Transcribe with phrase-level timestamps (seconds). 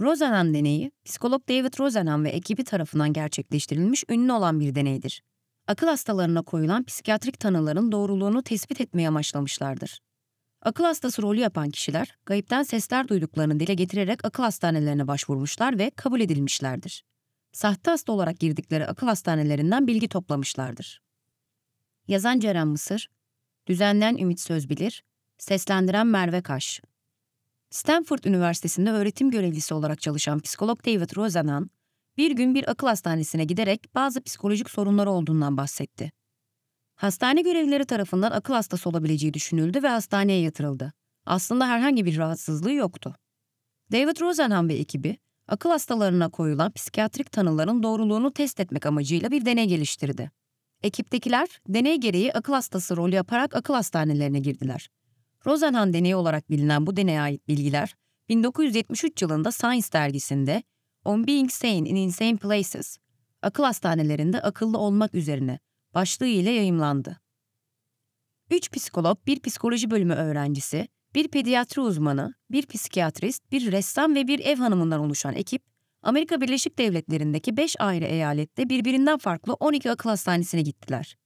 [0.00, 5.22] Rosenhan deneyi, psikolog David Rosenhan ve ekibi tarafından gerçekleştirilmiş ünlü olan bir deneydir.
[5.66, 10.00] Akıl hastalarına koyulan psikiyatrik tanıların doğruluğunu tespit etmeye amaçlamışlardır.
[10.62, 16.20] Akıl hastası rolü yapan kişiler, gayipten sesler duyduklarını dile getirerek akıl hastanelerine başvurmuşlar ve kabul
[16.20, 17.04] edilmişlerdir.
[17.52, 21.02] Sahte hasta olarak girdikleri akıl hastanelerinden bilgi toplamışlardır.
[22.08, 23.10] Yazan Ceren Mısır,
[23.66, 25.04] düzenleyen Ümit Sözbilir,
[25.38, 26.80] seslendiren Merve Kaş.
[27.70, 31.70] Stanford Üniversitesi'nde öğretim görevlisi olarak çalışan psikolog David Rosenhan,
[32.16, 36.12] bir gün bir akıl hastanesine giderek bazı psikolojik sorunları olduğundan bahsetti.
[36.94, 40.92] Hastane görevlileri tarafından akıl hastası olabileceği düşünüldü ve hastaneye yatırıldı.
[41.26, 43.14] Aslında herhangi bir rahatsızlığı yoktu.
[43.92, 45.16] David Rosenhan ve ekibi,
[45.48, 50.30] akıl hastalarına koyulan psikiyatrik tanıların doğruluğunu test etmek amacıyla bir deney geliştirdi.
[50.82, 54.90] Ekiptekiler, deney gereği akıl hastası rolü yaparak akıl hastanelerine girdiler.
[55.46, 57.96] Rosenhan deneyi olarak bilinen bu deneye ait bilgiler,
[58.28, 60.62] 1973 yılında Science dergisinde
[61.04, 62.98] On Being Sane in Insane Places,
[63.42, 65.58] akıl hastanelerinde akıllı olmak üzerine
[65.94, 67.20] başlığı ile yayımlandı.
[68.50, 74.40] Üç psikolog, bir psikoloji bölümü öğrencisi, bir pediatri uzmanı, bir psikiyatrist, bir ressam ve bir
[74.40, 75.62] ev hanımından oluşan ekip,
[76.02, 81.16] Amerika Birleşik Devletleri'ndeki 5 ayrı eyalette birbirinden farklı 12 akıl hastanesine gittiler.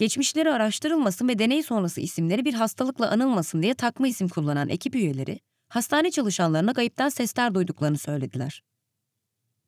[0.00, 5.40] Geçmişleri araştırılmasın ve deney sonrası isimleri bir hastalıkla anılmasın diye takma isim kullanan ekip üyeleri,
[5.68, 8.62] hastane çalışanlarına gayipten sesler duyduklarını söylediler.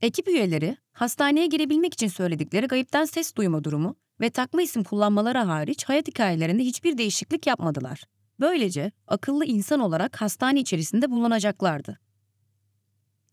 [0.01, 5.85] Ekip üyeleri, hastaneye girebilmek için söyledikleri gayipten ses duyma durumu ve takma isim kullanmaları hariç
[5.85, 8.05] hayat hikayelerinde hiçbir değişiklik yapmadılar.
[8.41, 11.99] Böylece akıllı insan olarak hastane içerisinde bulunacaklardı.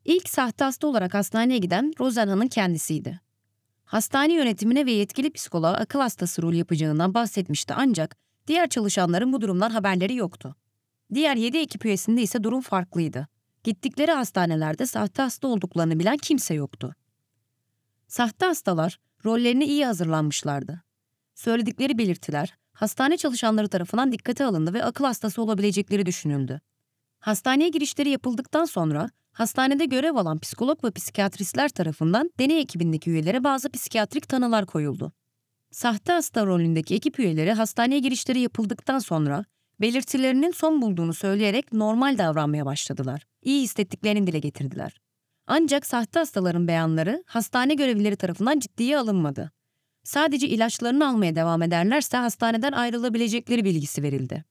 [0.06, 3.29] İlk sahte hasta olarak hastaneye giden Rosana'nın kendisiydi.
[3.90, 8.16] Hastane yönetimine ve yetkili psikoloğa akıl hastası rol yapacağından bahsetmişti ancak
[8.48, 10.56] diğer çalışanların bu durumdan haberleri yoktu.
[11.14, 13.28] Diğer 7 ekip üyesinde ise durum farklıydı.
[13.64, 16.96] Gittikleri hastanelerde sahte hasta olduklarını bilen kimse yoktu.
[18.08, 20.84] Sahte hastalar rollerine iyi hazırlanmışlardı.
[21.36, 26.62] Söyledikleri belirtiler hastane çalışanları tarafından dikkate alındı ve akıl hastası olabilecekleri düşünüldü.
[27.20, 33.72] Hastaneye girişleri yapıldıktan sonra hastanede görev alan psikolog ve psikiyatristler tarafından deney ekibindeki üyelere bazı
[33.72, 35.12] psikiyatrik tanılar koyuldu.
[35.72, 39.46] Sahte hasta rolündeki ekip üyeleri hastaneye girişleri yapıldıktan sonra
[39.82, 43.26] belirtilerinin son bulduğunu söyleyerek normal davranmaya başladılar.
[43.42, 45.02] İyi hissettiklerini dile getirdiler.
[45.48, 49.52] Ancak sahte hastaların beyanları hastane görevlileri tarafından ciddiye alınmadı.
[50.04, 54.44] Sadece ilaçlarını almaya devam ederlerse hastaneden ayrılabilecekleri bilgisi verildi.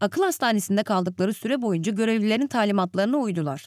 [0.00, 3.66] Akıl hastanesinde kaldıkları süre boyunca görevlilerin talimatlarına uydular.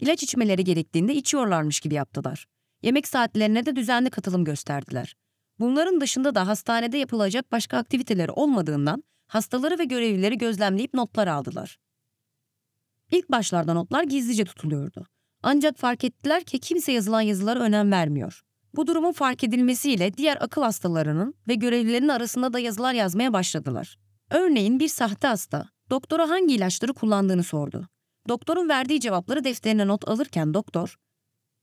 [0.00, 2.46] İlaç içmeleri gerektiğinde içiyorlarmış gibi yaptılar.
[2.82, 5.16] Yemek saatlerine de düzenli katılım gösterdiler.
[5.58, 11.78] Bunların dışında da hastanede yapılacak başka aktiviteleri olmadığından hastaları ve görevlileri gözlemleyip notlar aldılar.
[13.10, 15.06] İlk başlarda notlar gizlice tutuluyordu.
[15.42, 18.42] Ancak fark ettiler ki kimse yazılan yazılara önem vermiyor.
[18.76, 23.98] Bu durumun fark edilmesiyle diğer akıl hastalarının ve görevlilerin arasında da yazılar yazmaya başladılar.
[24.34, 27.88] Örneğin bir sahte hasta doktora hangi ilaçları kullandığını sordu.
[28.28, 30.96] Doktorun verdiği cevapları defterine not alırken doktor,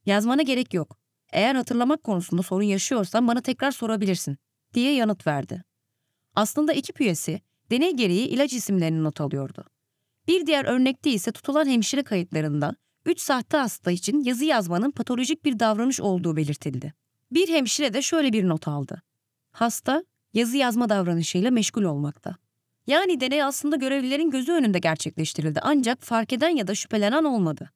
[0.05, 0.97] "Yazmana gerek yok.
[1.33, 4.37] Eğer hatırlamak konusunda sorun yaşıyorsan bana tekrar sorabilirsin."
[4.73, 5.63] diye yanıt verdi.
[6.35, 9.65] Aslında ekip üyesi deney gereği ilaç isimlerini not alıyordu.
[10.27, 15.59] Bir diğer örnekte ise tutulan hemşire kayıtlarında 3 sahte hasta için yazı yazmanın patolojik bir
[15.59, 16.93] davranış olduğu belirtildi.
[17.31, 19.01] Bir hemşire de şöyle bir not aldı.
[19.51, 20.03] Hasta
[20.33, 22.35] yazı yazma davranışıyla meşgul olmakta.
[22.87, 27.71] Yani deney aslında görevlilerin gözü önünde gerçekleştirildi ancak fark eden ya da şüphelenen olmadı.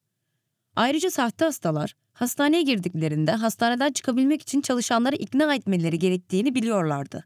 [0.76, 7.26] Ayrıca sahte hastalar hastaneye girdiklerinde hastaneden çıkabilmek için çalışanları ikna etmeleri gerektiğini biliyorlardı.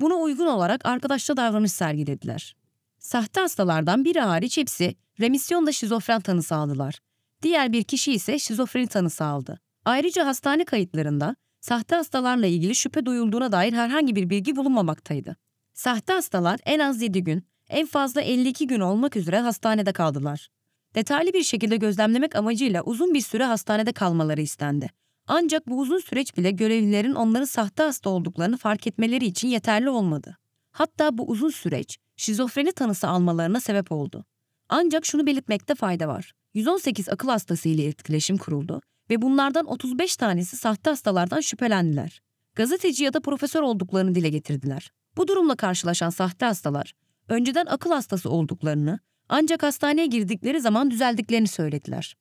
[0.00, 2.56] Buna uygun olarak arkadaşça davranış sergilediler.
[2.98, 6.98] Sahte hastalardan biri hariç hepsi remisyonda şizofren tanısı aldılar.
[7.42, 9.60] Diğer bir kişi ise şizofreni tanısı aldı.
[9.84, 15.36] Ayrıca hastane kayıtlarında sahte hastalarla ilgili şüphe duyulduğuna dair herhangi bir bilgi bulunmamaktaydı.
[15.80, 20.48] Sahte hastalar en az 7 gün, en fazla 52 gün olmak üzere hastanede kaldılar.
[20.94, 24.90] Detaylı bir şekilde gözlemlemek amacıyla uzun bir süre hastanede kalmaları istendi.
[25.26, 30.36] Ancak bu uzun süreç bile görevlilerin onların sahte hasta olduklarını fark etmeleri için yeterli olmadı.
[30.72, 34.24] Hatta bu uzun süreç şizofreni tanısı almalarına sebep oldu.
[34.68, 36.32] Ancak şunu belirtmekte fayda var.
[36.54, 42.20] 118 akıl hastası ile etkileşim kuruldu ve bunlardan 35 tanesi sahte hastalardan şüphelendiler.
[42.54, 44.90] Gazeteci ya da profesör olduklarını dile getirdiler.
[45.16, 46.94] Bu durumla karşılaşan sahte hastalar
[47.28, 48.98] önceden akıl hastası olduklarını
[49.28, 52.16] ancak hastaneye girdikleri zaman düzeldiklerini söylediler.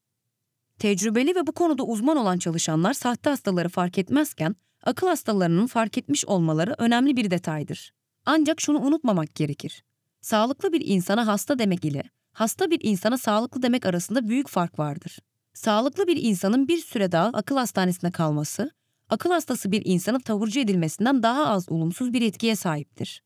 [0.80, 6.26] Tecrübeli ve bu konuda uzman olan çalışanlar sahte hastaları fark etmezken akıl hastalarının fark etmiş
[6.26, 7.94] olmaları önemli bir detaydır.
[8.26, 9.84] Ancak şunu unutmamak gerekir.
[10.22, 15.20] Sağlıklı bir insana hasta demek ile hasta bir insana sağlıklı demek arasında büyük fark vardır.
[15.54, 18.72] Sağlıklı bir insanın bir süre daha akıl hastanesinde kalması,
[19.10, 23.24] akıl hastası bir insanın taburcu edilmesinden daha az olumsuz bir etkiye sahiptir.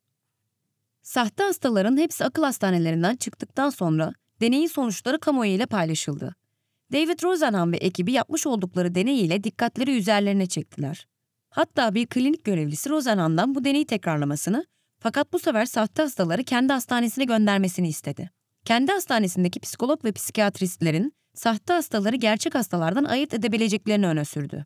[1.02, 6.36] Sahte hastaların hepsi akıl hastanelerinden çıktıktan sonra deneyin sonuçları kamuoyu ile paylaşıldı.
[6.92, 11.08] David Rosenhan ve ekibi yapmış oldukları deney ile dikkatleri üzerlerine çektiler.
[11.50, 14.66] Hatta bir klinik görevlisi Rosenhan'dan bu deneyi tekrarlamasını
[15.00, 18.30] fakat bu sefer sahte hastaları kendi hastanesine göndermesini istedi.
[18.66, 24.66] Kendi hastanesindeki psikolog ve psikiyatristlerin sahte hastaları gerçek hastalardan ayırt edebileceklerini öne sürdü.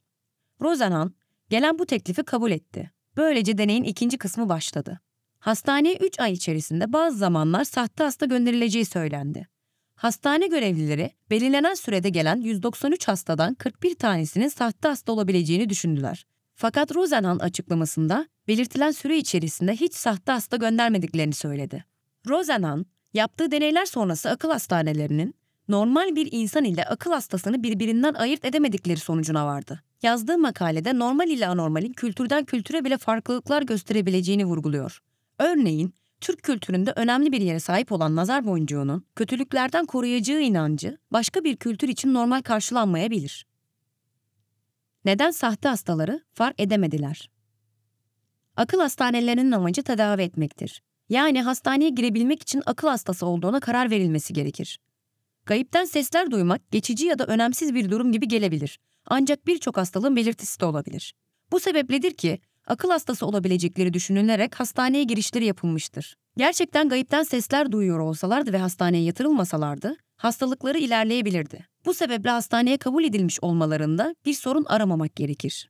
[0.61, 1.13] Rosenhan,
[1.49, 2.91] gelen bu teklifi kabul etti.
[3.17, 4.99] Böylece deneyin ikinci kısmı başladı.
[5.39, 9.47] Hastaneye 3 ay içerisinde bazı zamanlar sahte hasta gönderileceği söylendi.
[9.95, 16.25] Hastane görevlileri belirlenen sürede gelen 193 hastadan 41 tanesinin sahte hasta olabileceğini düşündüler.
[16.55, 21.85] Fakat Rosenhan açıklamasında belirtilen süre içerisinde hiç sahte hasta göndermediklerini söyledi.
[22.27, 25.35] Rosenhan, yaptığı deneyler sonrası akıl hastanelerinin
[25.67, 29.83] normal bir insan ile akıl hastasını birbirinden ayırt edemedikleri sonucuna vardı.
[30.03, 34.99] Yazdığı makalede normal ile anormalin kültürden kültüre bile farklılıklar gösterebileceğini vurguluyor.
[35.39, 41.57] Örneğin, Türk kültüründe önemli bir yere sahip olan nazar boncuğunun kötülüklerden koruyacağı inancı başka bir
[41.57, 43.47] kültür için normal karşılanmayabilir.
[45.05, 47.29] Neden sahte hastaları fark edemediler?
[48.55, 50.83] Akıl hastanelerinin amacı tedavi etmektir.
[51.09, 54.79] Yani hastaneye girebilmek için akıl hastası olduğuna karar verilmesi gerekir.
[55.45, 58.79] Gayipten sesler duymak geçici ya da önemsiz bir durum gibi gelebilir.
[59.07, 61.13] Ancak birçok hastalığın belirtisi de olabilir.
[61.51, 66.15] Bu sebepledir ki akıl hastası olabilecekleri düşünülerek hastaneye girişleri yapılmıştır.
[66.37, 71.67] Gerçekten gayipten sesler duyuyor olsalardı ve hastaneye yatırılmasalardı, hastalıkları ilerleyebilirdi.
[71.85, 75.69] Bu sebeple hastaneye kabul edilmiş olmalarında bir sorun aramamak gerekir.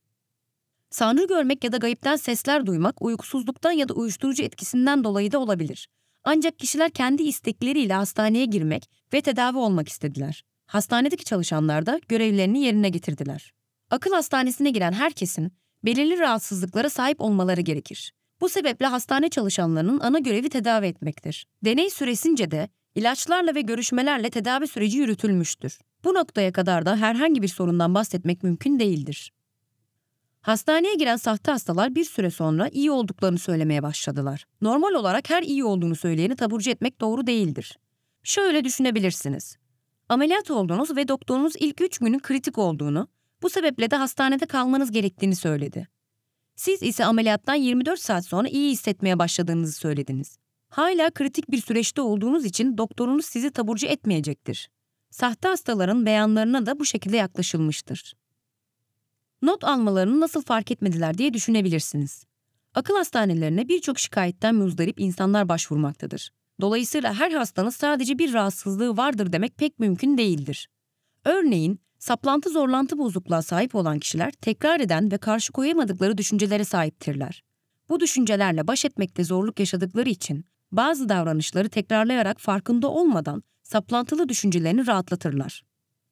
[0.89, 5.87] Sanrı görmek ya da gayipten sesler duymak uykusuzluktan ya da uyuşturucu etkisinden dolayı da olabilir.
[6.23, 10.43] Ancak kişiler kendi istekleriyle hastaneye girmek ve tedavi olmak istediler.
[10.67, 13.53] Hastanedeki çalışanlar da görevlerini yerine getirdiler.
[13.91, 15.51] Akıl hastanesine giren herkesin
[15.85, 18.13] belirli rahatsızlıklara sahip olmaları gerekir.
[18.41, 21.45] Bu sebeple hastane çalışanlarının ana görevi tedavi etmektir.
[21.65, 25.79] Deney süresince de ilaçlarla ve görüşmelerle tedavi süreci yürütülmüştür.
[26.03, 29.31] Bu noktaya kadar da herhangi bir sorundan bahsetmek mümkün değildir.
[30.41, 34.45] Hastaneye giren sahte hastalar bir süre sonra iyi olduklarını söylemeye başladılar.
[34.61, 37.77] Normal olarak her iyi olduğunu söyleyeni taburcu etmek doğru değildir.
[38.23, 39.57] Şöyle düşünebilirsiniz.
[40.09, 43.07] Ameliyat oldunuz ve doktorunuz ilk 3 günün kritik olduğunu,
[43.41, 45.87] bu sebeple de hastanede kalmanız gerektiğini söyledi.
[46.55, 50.37] Siz ise ameliyattan 24 saat sonra iyi hissetmeye başladığınızı söylediniz.
[50.69, 54.69] Hala kritik bir süreçte olduğunuz için doktorunuz sizi taburcu etmeyecektir.
[55.09, 58.13] Sahte hastaların beyanlarına da bu şekilde yaklaşılmıştır.
[59.41, 62.25] Not almalarını nasıl fark etmediler diye düşünebilirsiniz.
[62.73, 66.31] Akıl hastanelerine birçok şikayetten muzdarip insanlar başvurmaktadır.
[66.61, 70.69] Dolayısıyla her hastanın sadece bir rahatsızlığı vardır demek pek mümkün değildir.
[71.25, 77.43] Örneğin, saplantı zorlantı bozukluğa sahip olan kişiler tekrar eden ve karşı koyamadıkları düşüncelere sahiptirler.
[77.89, 85.63] Bu düşüncelerle baş etmekte zorluk yaşadıkları için bazı davranışları tekrarlayarak farkında olmadan saplantılı düşüncelerini rahatlatırlar.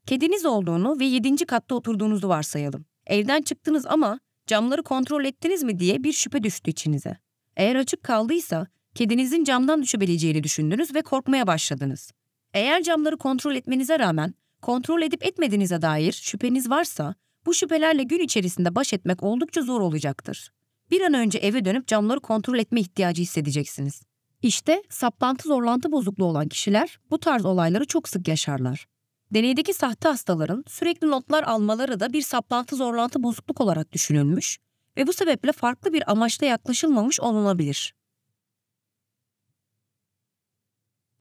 [0.05, 2.85] Kediniz olduğunu ve yedinci katta oturduğunuzu varsayalım.
[3.07, 7.17] Evden çıktınız ama camları kontrol ettiniz mi diye bir şüphe düştü içinize.
[7.57, 12.11] Eğer açık kaldıysa kedinizin camdan düşebileceğini düşündünüz ve korkmaya başladınız.
[12.53, 17.15] Eğer camları kontrol etmenize rağmen kontrol edip etmediğinize dair şüpheniz varsa
[17.45, 20.51] bu şüphelerle gün içerisinde baş etmek oldukça zor olacaktır.
[20.91, 24.01] Bir an önce eve dönüp camları kontrol etme ihtiyacı hissedeceksiniz.
[24.41, 28.85] İşte saplantı zorlantı bozukluğu olan kişiler bu tarz olayları çok sık yaşarlar.
[29.33, 34.57] Deneydeki sahte hastaların sürekli notlar almaları da bir saplantı zorlantı bozukluk olarak düşünülmüş
[34.97, 37.93] ve bu sebeple farklı bir amaçla yaklaşılmamış olunabilir.